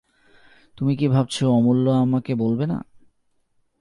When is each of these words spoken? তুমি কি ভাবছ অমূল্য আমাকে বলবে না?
তুমি 0.77 0.93
কি 0.95 1.07
ভাবছ 1.07 1.43
অমূল্য 1.43 1.85
আমাকে 1.89 2.31
বলবে 2.35 2.65
না? 2.65 2.77